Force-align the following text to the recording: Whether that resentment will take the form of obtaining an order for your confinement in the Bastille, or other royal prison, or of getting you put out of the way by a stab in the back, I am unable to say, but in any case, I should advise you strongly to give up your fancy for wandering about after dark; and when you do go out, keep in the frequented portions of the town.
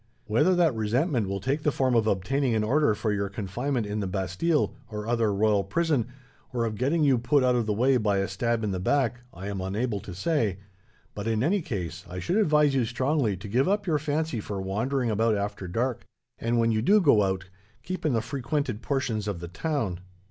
Whether 0.25 0.55
that 0.55 0.73
resentment 0.73 1.29
will 1.29 1.39
take 1.39 1.61
the 1.61 1.71
form 1.71 1.93
of 1.93 2.07
obtaining 2.07 2.55
an 2.55 2.63
order 2.63 2.95
for 2.95 3.13
your 3.13 3.29
confinement 3.29 3.85
in 3.85 3.99
the 3.99 4.07
Bastille, 4.07 4.73
or 4.89 5.05
other 5.05 5.31
royal 5.31 5.63
prison, 5.63 6.07
or 6.51 6.65
of 6.65 6.73
getting 6.75 7.03
you 7.03 7.19
put 7.19 7.43
out 7.43 7.53
of 7.53 7.67
the 7.67 7.73
way 7.73 7.97
by 7.97 8.17
a 8.17 8.27
stab 8.27 8.63
in 8.63 8.71
the 8.71 8.79
back, 8.79 9.19
I 9.31 9.45
am 9.47 9.61
unable 9.61 9.99
to 9.99 10.15
say, 10.15 10.57
but 11.13 11.27
in 11.27 11.43
any 11.43 11.61
case, 11.61 12.03
I 12.09 12.17
should 12.17 12.37
advise 12.37 12.73
you 12.73 12.83
strongly 12.85 13.37
to 13.37 13.47
give 13.47 13.69
up 13.69 13.85
your 13.85 13.99
fancy 13.99 14.39
for 14.39 14.59
wandering 14.59 15.11
about 15.11 15.35
after 15.35 15.67
dark; 15.67 16.03
and 16.39 16.57
when 16.57 16.71
you 16.71 16.81
do 16.81 16.99
go 16.99 17.21
out, 17.21 17.49
keep 17.83 18.03
in 18.03 18.13
the 18.13 18.21
frequented 18.21 18.81
portions 18.81 19.27
of 19.27 19.39
the 19.39 19.47
town. 19.49 19.99